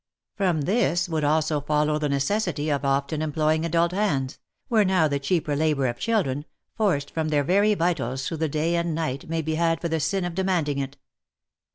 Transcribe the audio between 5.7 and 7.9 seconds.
of children, forced from their very